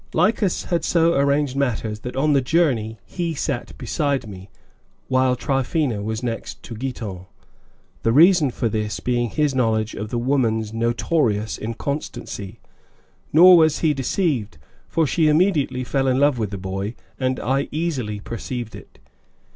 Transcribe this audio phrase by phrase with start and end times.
[0.15, 4.49] Lycas had so arranged matters that, on the journey, he sat beside me,
[5.09, 7.27] while Tryphaena was next to Giton,
[8.01, 12.59] the reason for this being his knowledge of the woman's notorious inconstancy;
[13.31, 14.57] nor was he deceived,
[14.89, 18.97] for she immediately fell in love with the boy, and I easily perceived it.